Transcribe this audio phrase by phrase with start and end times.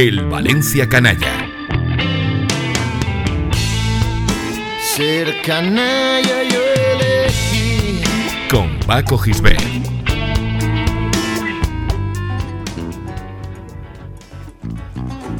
[0.00, 1.50] El Valencia Canalla.
[4.94, 6.60] Ser canalla yo
[6.92, 8.00] elegí.
[8.48, 9.60] Con Paco Gisbert.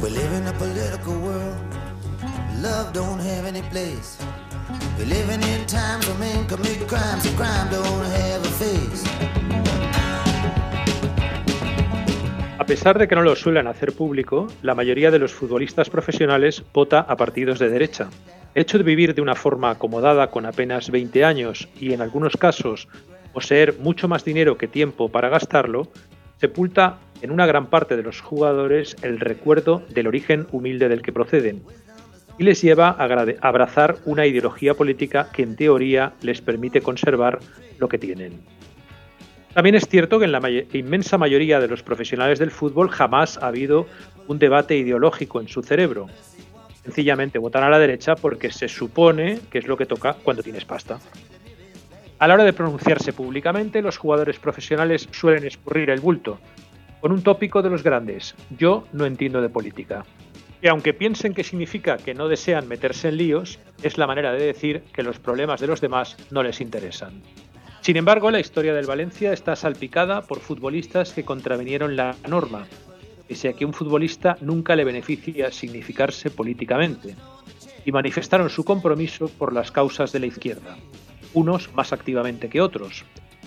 [0.01, 1.55] We live in a political world.
[2.61, 4.17] Love don't have any place.
[4.97, 9.28] We living in times when men commit crimes and crime don't have a face.
[12.69, 16.99] Pesar de que no lo suelen hacer público, la mayoría de los futbolistas profesionales vota
[16.99, 18.11] a partidos de derecha.
[18.53, 22.37] El hecho de vivir de una forma acomodada con apenas 20 años y en algunos
[22.37, 22.87] casos
[23.33, 25.87] poseer mucho más dinero que tiempo para gastarlo,
[26.39, 31.11] sepulta en una gran parte de los jugadores el recuerdo del origen humilde del que
[31.11, 31.63] proceden
[32.37, 37.39] y les lleva a abrazar una ideología política que en teoría les permite conservar
[37.79, 38.58] lo que tienen.
[39.53, 40.41] También es cierto que en la
[40.73, 43.87] inmensa mayoría de los profesionales del fútbol jamás ha habido
[44.27, 46.07] un debate ideológico en su cerebro.
[46.83, 50.65] Sencillamente votan a la derecha porque se supone que es lo que toca cuando tienes
[50.65, 50.99] pasta.
[52.19, 56.39] A la hora de pronunciarse públicamente, los jugadores profesionales suelen escurrir el bulto,
[56.99, 60.05] con un tópico de los grandes, yo no entiendo de política.
[60.61, 64.45] Y aunque piensen que significa que no desean meterse en líos, es la manera de
[64.45, 67.21] decir que los problemas de los demás no les interesan.
[67.81, 72.67] Sin embargo, la historia del Valencia está salpicada por futbolistas que contravinieron la norma,
[73.27, 77.15] pese a que un futbolista nunca le beneficia significarse políticamente,
[77.85, 80.77] y manifestaron su compromiso por las causas de la izquierda,
[81.33, 83.05] unos más activamente que otros,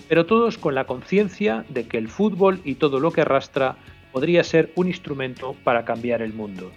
[0.09, 3.77] pero todos con la conciencia de que el fútbol y todo lo que arrastra
[4.11, 6.71] podría ser un instrumento para cambiar el mundo.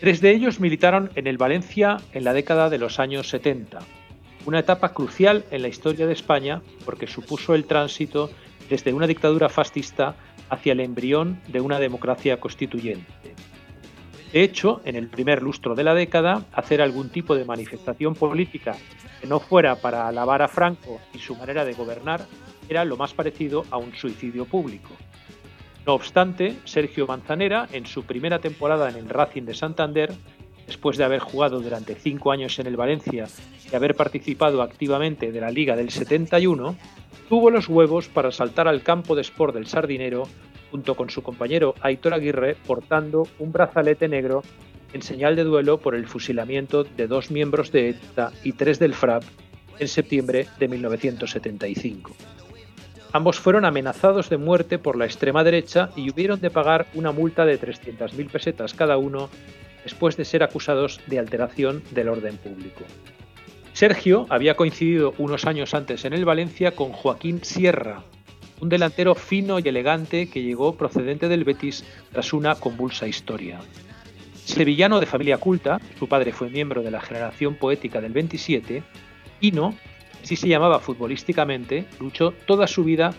[0.00, 3.80] Tres de ellos militaron en el Valencia en la década de los años 70,
[4.48, 8.30] una etapa crucial en la historia de España porque supuso el tránsito
[8.70, 10.14] desde una dictadura fascista
[10.48, 13.12] hacia el embrión de una democracia constituyente.
[14.32, 18.74] De hecho, en el primer lustro de la década, hacer algún tipo de manifestación política
[19.20, 22.24] que no fuera para alabar a Franco y su manera de gobernar
[22.70, 24.96] era lo más parecido a un suicidio público.
[25.84, 30.10] No obstante, Sergio Manzanera, en su primera temporada en el Racing de Santander,
[30.68, 33.26] después de haber jugado durante cinco años en el Valencia
[33.70, 36.76] y haber participado activamente de la Liga del 71,
[37.28, 40.28] tuvo los huevos para saltar al campo de sport del Sardinero
[40.70, 44.42] junto con su compañero Aitor Aguirre portando un brazalete negro
[44.92, 48.92] en señal de duelo por el fusilamiento de dos miembros de ETA y tres del
[48.92, 49.24] FRAP
[49.78, 52.14] en septiembre de 1975.
[53.12, 57.46] Ambos fueron amenazados de muerte por la extrema derecha y hubieron de pagar una multa
[57.46, 59.30] de 300.000 pesetas cada uno
[59.88, 62.84] después de ser acusados de alteración del orden público.
[63.72, 68.02] Sergio había coincidido unos años antes en el Valencia con Joaquín Sierra,
[68.60, 73.60] un delantero fino y elegante que llegó procedente del Betis tras una convulsa historia.
[74.44, 78.82] Sevillano de familia culta, su padre fue miembro de la generación poética del 27,
[79.40, 79.74] Quino,
[80.22, 83.14] así se llamaba futbolísticamente, luchó toda su vida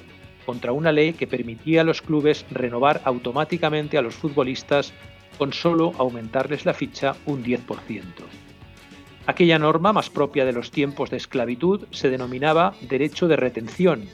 [0.46, 4.94] contra una ley que permitía a los clubes renovar automáticamente a los futbolistas
[5.38, 8.04] con solo aumentarles la ficha un 10%.
[9.26, 14.06] Aquella norma, más propia de los tiempos de esclavitud, se denominaba derecho de retención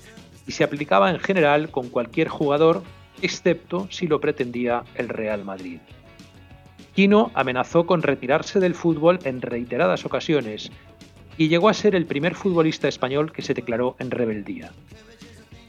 [0.45, 2.83] y se aplicaba en general con cualquier jugador,
[3.21, 5.79] excepto si lo pretendía el Real Madrid.
[6.93, 10.71] Quino amenazó con retirarse del fútbol en reiteradas ocasiones
[11.37, 14.71] y llegó a ser el primer futbolista español que se declaró en rebeldía.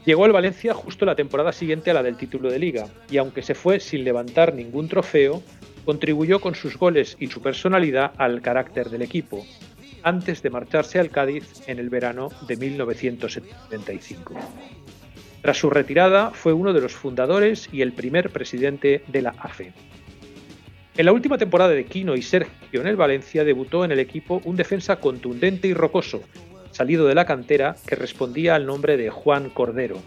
[0.07, 3.41] Llegó al Valencia justo la temporada siguiente a la del título de liga, y aunque
[3.41, 5.43] se fue sin levantar ningún trofeo,
[5.83, 9.45] contribuyó con sus goles y su personalidad al carácter del equipo,
[10.03, 14.33] antes de marcharse al Cádiz en el verano de 1975.
[15.41, 19.73] Tras su retirada, fue uno de los fundadores y el primer presidente de la AFE.
[20.95, 24.41] En la última temporada de Quino y Sergio en el Valencia debutó en el equipo
[24.45, 26.23] un defensa contundente y rocoso,
[26.77, 29.97] salido de la cantera, que respondía al nombre de Juan Cordero.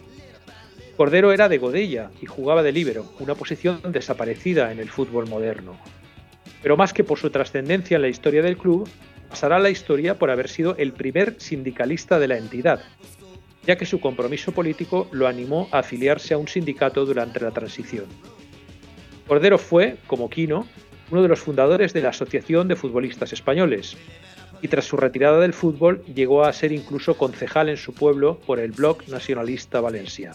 [0.97, 5.77] Cordero era de Godella y jugaba de líbero, una posición desaparecida en el fútbol moderno.
[6.63, 8.89] Pero más que por su trascendencia en la historia del club,
[9.29, 12.81] pasará a la historia por haber sido el primer sindicalista de la entidad,
[13.67, 18.05] ya que su compromiso político lo animó a afiliarse a un sindicato durante la transición.
[19.27, 20.69] Cordero fue, como Quino,
[21.11, 23.97] uno de los fundadores de la Asociación de Futbolistas Españoles,
[24.63, 28.59] y tras su retirada del fútbol llegó a ser incluso concejal en su pueblo por
[28.59, 30.33] el Bloc Nacionalista Valencia.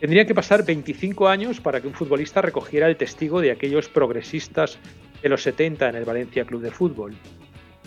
[0.00, 4.78] Tendría que pasar 25 años para que un futbolista recogiera el testigo de aquellos progresistas
[5.22, 7.14] de los 70 en el Valencia Club de Fútbol.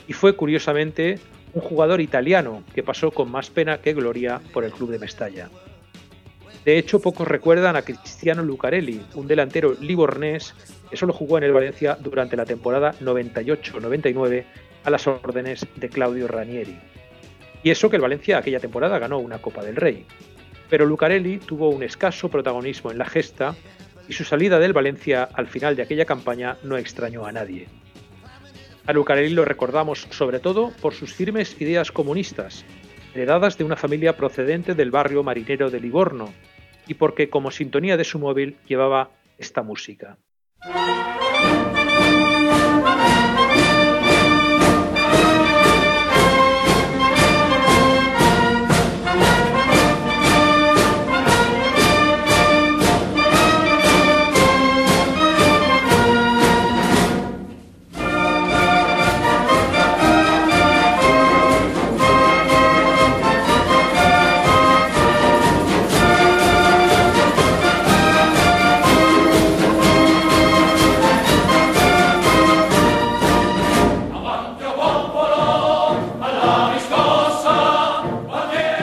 [0.08, 1.20] Y fue curiosamente
[1.54, 5.50] un jugador italiano que pasó con más pena que gloria por el club de Mestalla.
[6.64, 10.56] De hecho, pocos recuerdan a Cristiano Lucarelli, un delantero libornés
[10.90, 14.46] que solo jugó en el Valencia durante la temporada 98-99
[14.86, 16.78] a las órdenes de Claudio Ranieri.
[17.64, 20.06] Y eso que el Valencia aquella temporada ganó una Copa del Rey.
[20.70, 23.56] Pero Lucarelli tuvo un escaso protagonismo en la gesta
[24.08, 27.68] y su salida del Valencia al final de aquella campaña no extrañó a nadie.
[28.86, 32.66] A Lucarelli lo recordamos sobre todo por sus firmes ideas comunistas,
[33.16, 36.32] heredadas de una familia procedente del barrio marinero de Livorno,
[36.88, 39.10] y porque como sintonía de su móvil llevaba
[39.40, 40.18] esta música.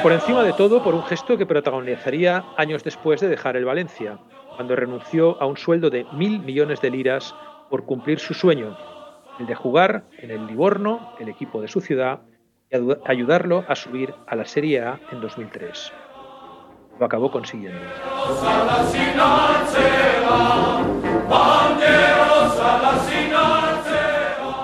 [0.02, 4.18] Por encima de todo por un gesto que protagonizaría años después de dejar el Valencia,
[4.56, 7.32] cuando renunció a un sueldo de mil millones de liras
[7.70, 8.76] por cumplir su sueño,
[9.38, 12.20] el de jugar en el Livorno, el equipo de su ciudad,
[12.68, 15.92] y ayudarlo a subir a la Serie A en 2003.
[16.98, 17.78] Lo acabó consiguiendo.